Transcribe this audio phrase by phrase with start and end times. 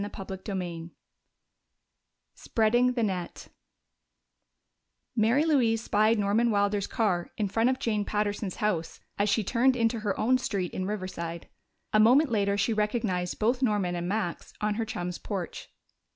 [0.15, 0.89] Chapter XVI
[2.33, 3.49] Spreading the Net
[5.15, 9.75] Mary Louise spied Norman Wilder's car in front of Jane Patterson's house as she turned
[9.75, 11.49] into her own street in Riverside;
[11.93, 15.69] a moment later she recognized both Norman and Max on her chum's porch.